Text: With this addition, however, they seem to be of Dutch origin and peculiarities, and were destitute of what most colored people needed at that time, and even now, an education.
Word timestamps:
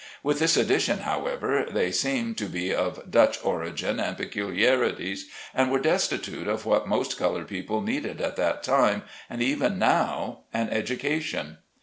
With 0.23 0.39
this 0.39 0.57
addition, 0.57 1.01
however, 1.01 1.67
they 1.71 1.91
seem 1.91 2.33
to 2.33 2.45
be 2.47 2.73
of 2.73 3.11
Dutch 3.11 3.37
origin 3.43 3.99
and 3.99 4.17
peculiarities, 4.17 5.27
and 5.53 5.69
were 5.71 5.77
destitute 5.77 6.47
of 6.47 6.65
what 6.65 6.87
most 6.87 7.19
colored 7.19 7.47
people 7.47 7.81
needed 7.81 8.19
at 8.19 8.35
that 8.35 8.63
time, 8.63 9.03
and 9.29 9.43
even 9.43 9.77
now, 9.77 10.39
an 10.55 10.69
education. 10.71 11.59